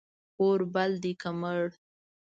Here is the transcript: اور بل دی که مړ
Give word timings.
اور 0.41 0.59
بل 0.73 0.91
دی 1.03 1.13
که 1.21 1.29
مړ 1.39 1.61